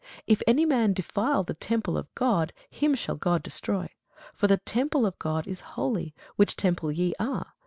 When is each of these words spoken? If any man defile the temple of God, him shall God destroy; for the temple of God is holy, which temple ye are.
If 0.25 0.41
any 0.47 0.65
man 0.65 0.93
defile 0.93 1.43
the 1.43 1.53
temple 1.53 1.95
of 1.95 2.11
God, 2.15 2.53
him 2.71 2.95
shall 2.95 3.15
God 3.17 3.43
destroy; 3.43 3.89
for 4.33 4.47
the 4.47 4.57
temple 4.57 5.05
of 5.05 5.19
God 5.19 5.45
is 5.45 5.61
holy, 5.61 6.15
which 6.37 6.55
temple 6.55 6.91
ye 6.91 7.13
are. 7.19 7.53